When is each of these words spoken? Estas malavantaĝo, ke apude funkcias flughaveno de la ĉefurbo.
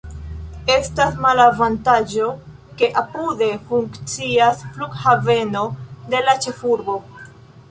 Estas 0.75 1.19
malavantaĝo, 1.25 2.29
ke 2.79 2.89
apude 3.03 3.51
funkcias 3.69 4.65
flughaveno 4.73 5.63
de 6.15 6.25
la 6.29 6.37
ĉefurbo. 6.47 6.99